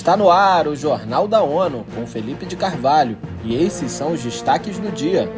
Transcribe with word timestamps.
Está 0.00 0.16
no 0.16 0.30
ar 0.30 0.66
o 0.66 0.74
Jornal 0.74 1.28
da 1.28 1.42
ONU 1.42 1.84
com 1.94 2.06
Felipe 2.06 2.46
de 2.46 2.56
Carvalho 2.56 3.18
e 3.44 3.54
esses 3.54 3.92
são 3.92 4.14
os 4.14 4.22
destaques 4.22 4.78
do 4.78 4.90
dia. 4.90 5.30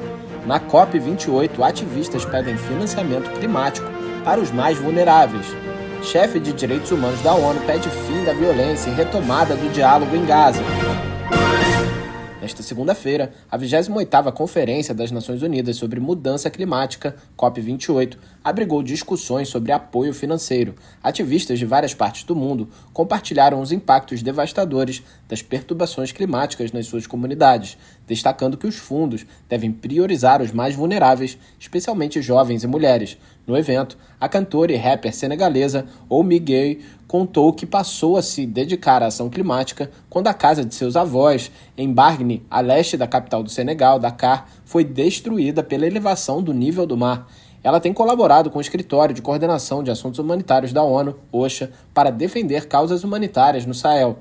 Na 0.46 0.60
COP28, 0.60 1.60
ativistas 1.60 2.24
pedem 2.24 2.56
financiamento 2.56 3.28
climático 3.32 3.88
para 4.24 4.40
os 4.40 4.52
mais 4.52 4.78
vulneráveis. 4.78 5.46
Chefe 6.04 6.38
de 6.38 6.52
direitos 6.52 6.92
humanos 6.92 7.20
da 7.22 7.34
ONU 7.34 7.60
pede 7.66 7.90
fim 7.90 8.24
da 8.24 8.32
violência 8.34 8.88
e 8.88 8.94
retomada 8.94 9.56
do 9.56 9.68
diálogo 9.72 10.14
em 10.14 10.24
Gaza. 10.24 10.62
Nesta 12.42 12.60
segunda-feira, 12.60 13.32
a 13.48 13.56
28ª 13.56 14.32
Conferência 14.32 14.92
das 14.92 15.12
Nações 15.12 15.42
Unidas 15.42 15.76
sobre 15.76 16.00
Mudança 16.00 16.50
Climática, 16.50 17.14
COP28, 17.38 18.16
abrigou 18.42 18.82
discussões 18.82 19.48
sobre 19.48 19.70
apoio 19.70 20.12
financeiro. 20.12 20.74
Ativistas 21.00 21.56
de 21.56 21.64
várias 21.64 21.94
partes 21.94 22.24
do 22.24 22.34
mundo 22.34 22.68
compartilharam 22.92 23.60
os 23.60 23.70
impactos 23.70 24.24
devastadores 24.24 25.04
das 25.28 25.40
perturbações 25.40 26.10
climáticas 26.10 26.72
nas 26.72 26.86
suas 26.86 27.06
comunidades, 27.06 27.78
destacando 28.08 28.56
que 28.56 28.66
os 28.66 28.74
fundos 28.74 29.24
devem 29.48 29.70
priorizar 29.70 30.42
os 30.42 30.50
mais 30.50 30.74
vulneráveis, 30.74 31.38
especialmente 31.60 32.20
jovens 32.20 32.64
e 32.64 32.66
mulheres. 32.66 33.16
No 33.46 33.56
evento, 33.56 33.96
a 34.20 34.28
cantora 34.28 34.72
e 34.72 34.76
rapper 34.76 35.14
senegalesa 35.14 35.86
Oumi 36.08 36.40
Gay 36.40 36.80
contou 37.12 37.52
que 37.52 37.66
passou 37.66 38.16
a 38.16 38.22
se 38.22 38.46
dedicar 38.46 39.02
à 39.02 39.08
ação 39.08 39.28
climática 39.28 39.90
quando 40.08 40.28
a 40.28 40.32
casa 40.32 40.64
de 40.64 40.74
seus 40.74 40.96
avós, 40.96 41.52
em 41.76 41.92
Bargne, 41.92 42.42
a 42.50 42.62
leste 42.62 42.96
da 42.96 43.06
capital 43.06 43.42
do 43.42 43.50
Senegal, 43.50 43.98
Dakar, 43.98 44.48
foi 44.64 44.82
destruída 44.82 45.62
pela 45.62 45.86
elevação 45.86 46.42
do 46.42 46.54
nível 46.54 46.86
do 46.86 46.96
mar. 46.96 47.28
Ela 47.62 47.80
tem 47.80 47.92
colaborado 47.92 48.48
com 48.48 48.56
o 48.56 48.62
Escritório 48.62 49.14
de 49.14 49.20
Coordenação 49.20 49.82
de 49.82 49.90
Assuntos 49.90 50.18
Humanitários 50.20 50.72
da 50.72 50.82
ONU, 50.82 51.18
OSHA, 51.30 51.70
para 51.92 52.08
defender 52.08 52.66
causas 52.66 53.04
humanitárias 53.04 53.66
no 53.66 53.74
Sahel. 53.74 54.16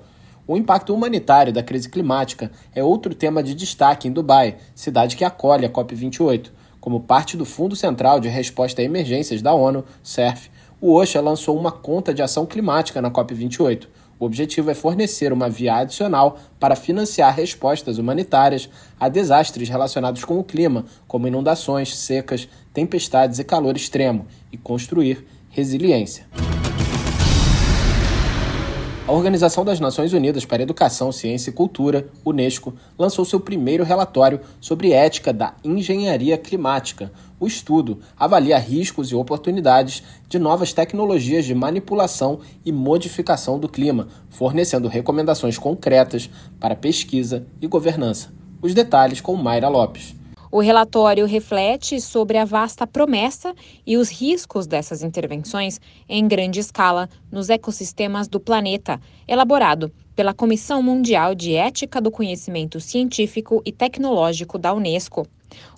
O 0.45 0.58
impacto 0.58 0.94
humanitário 0.94 1.53
da 1.53 1.64
crise 1.64 1.88
climática 1.88 2.52
é 2.76 2.83
outro 2.83 3.16
tema 3.16 3.42
de 3.42 3.55
destaque 3.55 4.09
em 4.09 4.11
Dubai, 4.11 4.58
cidade 4.76 5.16
que 5.16 5.23
acolhe 5.23 5.66
a 5.66 5.70
COP28. 5.70 6.50
Como 6.81 7.00
parte 7.00 7.38
do 7.38 7.45
Fundo 7.45 7.76
Central 7.76 8.20
de 8.20 8.28
Resposta 8.28 8.81
a 8.81 8.83
Emergências 8.83 9.42
da 9.42 9.53
ONU, 9.53 9.86
CERF, 10.03 10.50
o 10.82 10.96
OSHA 10.96 11.22
lançou 11.22 11.56
uma 11.56 11.72
conta 11.72 12.12
de 12.12 12.24
ação 12.24 12.44
climática 12.44 13.00
na 13.00 13.12
COP28. 13.12 13.88
O 14.20 14.26
objetivo 14.26 14.72
é 14.72 14.74
fornecer 14.74 15.32
uma 15.32 15.48
via 15.48 15.76
adicional 15.76 16.40
para 16.60 16.76
financiar 16.76 17.36
respostas 17.36 18.00
humanitárias 18.00 18.68
a 19.00 19.08
desastres 19.08 19.70
relacionados 19.70 20.26
com 20.26 20.40
o 20.40 20.44
clima, 20.44 20.86
como 21.08 21.28
inundações, 21.28 21.96
secas, 21.96 22.50
tempestades 22.73 23.38
e 23.38 23.44
calor 23.44 23.76
extremo, 23.76 24.26
e 24.52 24.58
construir 24.58 25.23
resiliência. 25.52 26.26
A 29.12 29.14
Organização 29.14 29.66
das 29.66 29.78
Nações 29.78 30.14
Unidas 30.14 30.45
para 30.45 30.64
Educação, 30.64 31.12
Ciência 31.12 31.50
e 31.50 31.54
Cultura, 31.54 32.08
Unesco, 32.23 32.73
lançou 32.98 33.26
seu 33.26 33.42
primeiro 33.42 33.84
relatório 33.84 34.40
sobre 34.62 34.94
ética 34.94 35.34
da 35.34 35.54
engenharia 35.66 36.38
climática. 36.38 37.12
O 37.38 37.45
estudo 37.45 38.00
avalia 38.17 38.58
riscos 38.58 39.12
e 39.12 39.16
oportunidades 39.16 40.02
de 40.30 40.39
novas 40.39 40.72
tecnologias 40.72 41.44
de 41.44 41.54
manipulação 41.54 42.39
e 42.66 42.72
modificação 42.72 43.59
do 43.59 43.67
clima, 43.67 44.08
fornecendo 44.30 44.88
recomendações 44.88 45.58
concretas 45.58 46.30
para 46.58 46.73
pesquisa 46.73 47.45
e 47.62 47.67
governança. 47.67 48.30
Os 48.62 48.73
detalhes 48.73 49.20
com 49.20 49.36
Mayra 49.36 49.67
Lopes. 49.67 50.20
O 50.54 50.60
relatório 50.60 51.26
reflete 51.26 52.02
sobre 52.02 52.38
a 52.38 52.44
vasta 52.44 52.86
promessa 52.86 53.56
e 53.88 53.96
os 53.96 54.10
riscos 54.10 54.68
dessas 54.68 55.02
intervenções 55.02 55.80
em 56.10 56.28
grande 56.28 56.60
escala 56.60 57.10
nos 57.32 57.50
ecossistemas 57.50 58.28
do 58.28 58.38
planeta, 58.38 59.00
elaborado 59.26 59.90
pela 60.14 60.34
Comissão 60.34 60.84
Mundial 60.84 61.34
de 61.34 61.56
Ética 61.56 62.02
do 62.02 62.12
Conhecimento 62.12 62.82
Científico 62.82 63.61
e 63.66 63.72
Tecnológico 63.72 64.58
da 64.58 64.73
Unesco. 64.73 65.26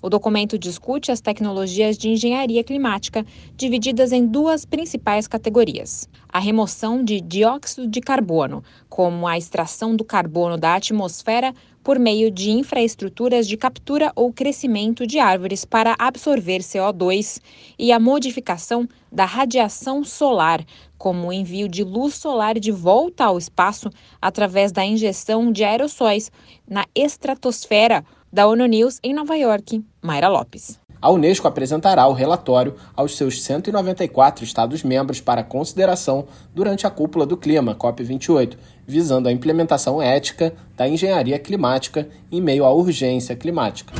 O 0.02 0.08
documento 0.08 0.58
discute 0.58 1.12
as 1.12 1.20
tecnologias 1.20 1.96
de 1.96 2.08
engenharia 2.08 2.62
climática, 2.62 3.24
divididas 3.56 4.12
em 4.12 4.26
duas 4.26 4.64
principais 4.64 5.28
categorias: 5.28 6.08
a 6.28 6.38
remoção 6.38 7.02
de 7.02 7.20
dióxido 7.20 7.86
de 7.86 8.00
carbono, 8.00 8.62
como 8.88 9.26
a 9.26 9.38
extração 9.38 9.94
do 9.94 10.04
carbono 10.04 10.56
da 10.56 10.74
atmosfera 10.74 11.54
por 11.84 11.98
meio 11.98 12.30
de 12.30 12.50
infraestruturas 12.50 13.46
de 13.46 13.58
captura 13.58 14.10
ou 14.16 14.32
crescimento 14.32 15.06
de 15.06 15.18
árvores 15.18 15.66
para 15.66 15.94
absorver 15.98 16.60
CO2, 16.60 17.40
e 17.78 17.92
a 17.92 18.00
modificação 18.00 18.88
da 19.12 19.26
radiação 19.26 20.02
solar, 20.02 20.64
como 20.96 21.28
o 21.28 21.32
envio 21.32 21.68
de 21.68 21.84
luz 21.84 22.14
solar 22.14 22.58
de 22.58 22.72
volta 22.72 23.26
ao 23.26 23.36
espaço 23.36 23.90
através 24.20 24.72
da 24.72 24.84
injeção 24.84 25.52
de 25.52 25.62
aerossóis 25.62 26.32
na 26.66 26.86
estratosfera 26.94 28.02
da 28.32 28.48
ONU 28.48 28.66
News 28.66 28.98
em 29.02 29.12
Nova 29.12 29.36
York, 29.36 29.84
Mayra 30.02 30.28
Lopes. 30.28 30.83
A 31.04 31.10
Unesco 31.10 31.46
apresentará 31.46 32.06
o 32.06 32.14
relatório 32.14 32.76
aos 32.96 33.14
seus 33.14 33.42
194 33.42 34.42
Estados-membros 34.42 35.20
para 35.20 35.44
consideração 35.44 36.24
durante 36.54 36.86
a 36.86 36.90
Cúpula 36.90 37.26
do 37.26 37.36
Clima, 37.36 37.74
COP28, 37.74 38.56
visando 38.86 39.28
a 39.28 39.32
implementação 39.32 40.00
ética 40.00 40.54
da 40.74 40.88
engenharia 40.88 41.38
climática 41.38 42.08
em 42.32 42.40
meio 42.40 42.64
à 42.64 42.72
urgência 42.72 43.36
climática. 43.36 43.92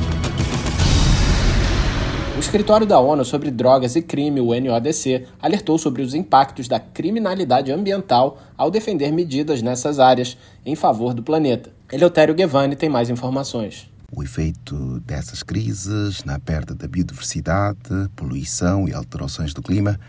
O 2.35 2.39
Escritório 2.39 2.87
da 2.87 2.99
ONU 2.99 3.23
sobre 3.23 3.51
Drogas 3.51 3.95
e 3.95 4.01
Crime, 4.01 4.41
o 4.41 4.59
NODC, 4.59 5.27
alertou 5.39 5.77
sobre 5.77 6.01
os 6.01 6.15
impactos 6.15 6.67
da 6.67 6.79
criminalidade 6.79 7.71
ambiental 7.71 8.39
ao 8.57 8.71
defender 8.71 9.11
medidas 9.11 9.61
nessas 9.61 9.99
áreas 9.99 10.35
em 10.65 10.75
favor 10.75 11.13
do 11.13 11.21
planeta. 11.21 11.71
Eleutério 11.93 12.33
Guevani 12.33 12.75
tem 12.75 12.89
mais 12.89 13.11
informações. 13.11 13.93
O 14.11 14.23
efeito 14.23 14.99
dessas 15.01 15.43
crises 15.43 16.23
na 16.23 16.39
perda 16.39 16.73
da 16.73 16.87
biodiversidade, 16.87 18.09
poluição 18.15 18.87
e 18.87 18.93
alterações 18.93 19.53
do 19.53 19.61
clima 19.61 19.99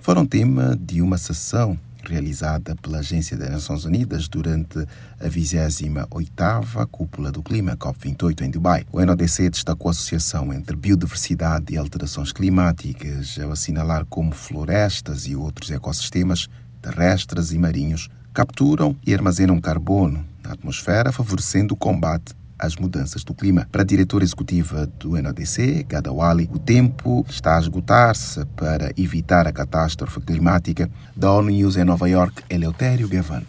foram 0.00 0.26
tema 0.26 0.76
de 0.80 1.02
uma 1.02 1.18
sessão 1.18 1.78
realizada 2.02 2.74
pela 2.76 2.98
Agência 2.98 3.36
das 3.36 3.50
Nações 3.50 3.84
Unidas 3.84 4.28
durante 4.28 4.78
a 5.20 5.28
28ª 5.28 6.86
Cúpula 6.86 7.30
do 7.30 7.42
Clima, 7.42 7.76
COP28, 7.76 8.42
em 8.42 8.50
Dubai. 8.50 8.86
O 8.90 9.04
NODC 9.04 9.50
destacou 9.50 9.88
a 9.88 9.92
associação 9.92 10.52
entre 10.52 10.76
biodiversidade 10.76 11.74
e 11.74 11.76
alterações 11.76 12.32
climáticas, 12.32 13.38
ao 13.38 13.52
assinalar 13.52 14.06
como 14.06 14.32
florestas 14.32 15.26
e 15.26 15.36
outros 15.36 15.70
ecossistemas 15.70 16.48
terrestres 16.80 17.52
e 17.52 17.58
marinhos 17.58 18.08
capturam 18.32 18.96
e 19.06 19.12
armazenam 19.12 19.60
carbono 19.60 20.24
na 20.42 20.52
atmosfera, 20.52 21.12
favorecendo 21.12 21.74
o 21.74 21.76
combate 21.76 22.34
às 22.60 22.76
mudanças 22.76 23.24
do 23.24 23.34
clima. 23.34 23.66
Para 23.72 23.82
a 23.82 23.84
diretora 23.84 24.22
executiva 24.22 24.86
do 24.98 25.20
NODC, 25.20 25.84
Gadawali, 25.88 26.48
o 26.52 26.58
tempo 26.58 27.24
está 27.28 27.56
a 27.56 27.60
esgotar-se 27.60 28.44
para 28.56 28.92
evitar 28.96 29.46
a 29.46 29.52
catástrofe 29.52 30.20
climática. 30.20 30.90
Da 31.16 31.32
ONU 31.32 31.50
News 31.50 31.76
em 31.76 31.84
Nova 31.84 32.08
York, 32.08 32.42
Eleutério 32.48 33.08
Gavan. 33.08 33.42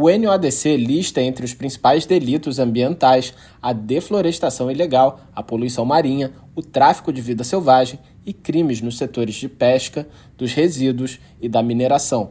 O 0.00 0.08
NODC 0.08 0.76
lista 0.76 1.20
entre 1.20 1.44
os 1.44 1.52
principais 1.52 2.06
delitos 2.06 2.60
ambientais 2.60 3.34
a 3.60 3.72
deflorestação 3.72 4.70
ilegal, 4.70 5.20
a 5.34 5.42
poluição 5.42 5.84
marinha, 5.84 6.30
o 6.54 6.62
tráfico 6.62 7.12
de 7.12 7.20
vida 7.20 7.42
selvagem 7.42 7.98
e 8.24 8.32
crimes 8.32 8.80
nos 8.80 8.96
setores 8.96 9.34
de 9.34 9.48
pesca, 9.48 10.06
dos 10.36 10.52
resíduos 10.52 11.18
e 11.40 11.48
da 11.48 11.64
mineração. 11.64 12.30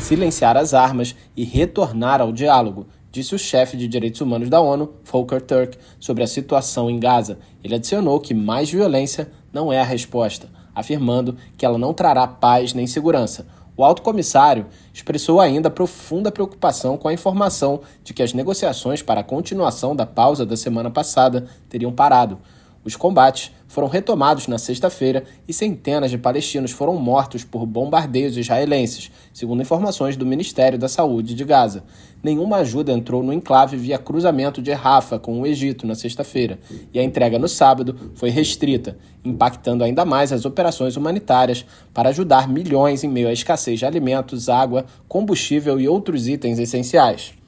Silenciar 0.00 0.56
as 0.56 0.74
armas 0.74 1.14
e 1.36 1.44
retornar 1.44 2.20
ao 2.20 2.32
diálogo, 2.32 2.88
disse 3.10 3.34
o 3.34 3.38
chefe 3.38 3.76
de 3.76 3.88
direitos 3.88 4.20
humanos 4.20 4.48
da 4.48 4.60
ONU, 4.60 4.94
Volker 5.04 5.40
Turk, 5.40 5.76
sobre 5.98 6.22
a 6.22 6.26
situação 6.26 6.88
em 6.88 6.98
Gaza. 6.98 7.38
Ele 7.62 7.74
adicionou 7.74 8.20
que 8.20 8.34
mais 8.34 8.70
violência 8.70 9.30
não 9.52 9.72
é 9.72 9.80
a 9.80 9.84
resposta, 9.84 10.48
afirmando 10.74 11.36
que 11.56 11.66
ela 11.66 11.78
não 11.78 11.92
trará 11.92 12.26
paz 12.26 12.72
nem 12.72 12.86
segurança. 12.86 13.46
O 13.76 13.84
alto 13.84 14.02
comissário 14.02 14.66
expressou 14.92 15.40
ainda 15.40 15.70
profunda 15.70 16.30
preocupação 16.30 16.98
com 16.98 17.08
a 17.08 17.14
informação 17.14 17.80
de 18.04 18.12
que 18.12 18.22
as 18.22 18.34
negociações 18.34 19.00
para 19.00 19.20
a 19.20 19.24
continuação 19.24 19.96
da 19.96 20.04
pausa 20.04 20.44
da 20.44 20.56
semana 20.56 20.90
passada 20.90 21.46
teriam 21.68 21.90
parado. 21.90 22.38
Os 22.82 22.96
combates 22.96 23.52
foram 23.68 23.88
retomados 23.88 24.46
na 24.46 24.58
sexta-feira 24.58 25.24
e 25.46 25.52
centenas 25.52 26.10
de 26.10 26.16
palestinos 26.16 26.70
foram 26.70 26.96
mortos 26.96 27.44
por 27.44 27.66
bombardeios 27.66 28.36
israelenses, 28.38 29.10
segundo 29.32 29.60
informações 29.60 30.16
do 30.16 30.24
Ministério 30.24 30.78
da 30.78 30.88
Saúde 30.88 31.34
de 31.34 31.44
Gaza. 31.44 31.84
Nenhuma 32.22 32.56
ajuda 32.56 32.90
entrou 32.90 33.22
no 33.22 33.34
enclave 33.34 33.76
via 33.76 33.98
cruzamento 33.98 34.62
de 34.62 34.72
Rafa 34.72 35.18
com 35.18 35.40
o 35.40 35.46
Egito 35.46 35.86
na 35.86 35.94
sexta-feira, 35.94 36.58
e 36.92 36.98
a 36.98 37.04
entrega 37.04 37.38
no 37.38 37.48
sábado 37.48 38.12
foi 38.14 38.30
restrita, 38.30 38.96
impactando 39.22 39.84
ainda 39.84 40.04
mais 40.06 40.32
as 40.32 40.46
operações 40.46 40.96
humanitárias 40.96 41.64
para 41.92 42.08
ajudar 42.08 42.48
milhões 42.48 43.04
em 43.04 43.08
meio 43.08 43.28
à 43.28 43.32
escassez 43.32 43.78
de 43.78 43.84
alimentos, 43.84 44.48
água, 44.48 44.86
combustível 45.06 45.78
e 45.78 45.86
outros 45.86 46.26
itens 46.26 46.58
essenciais. 46.58 47.39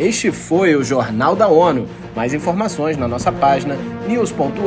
Este 0.00 0.32
foi 0.32 0.74
o 0.74 0.82
Jornal 0.82 1.36
da 1.36 1.46
ONU. 1.46 1.86
Mais 2.16 2.32
informações 2.32 2.96
na 2.96 3.06
nossa 3.06 3.30
página 3.30 3.76
news.n.org/pt 4.08 4.62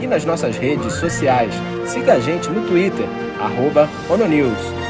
e 0.00 0.08
nas 0.08 0.24
nossas 0.24 0.56
redes 0.56 0.94
sociais. 0.94 1.54
Siga 1.86 2.14
a 2.14 2.20
gente 2.20 2.50
no 2.50 2.66
Twitter, 2.66 3.06
arroba 3.40 3.88
ONUNews. 4.10 4.83